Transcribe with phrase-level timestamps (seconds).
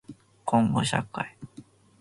[0.45, 1.37] こんごしゃかい